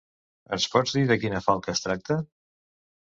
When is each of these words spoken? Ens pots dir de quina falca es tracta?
Ens 0.55 0.63
pots 0.75 0.95
dir 0.95 1.03
de 1.11 1.19
quina 1.25 1.43
falca 1.49 1.75
es 1.77 1.85
tracta? 1.87 2.21